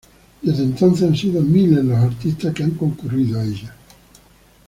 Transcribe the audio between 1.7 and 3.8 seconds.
los artistas que han concurrido a ella.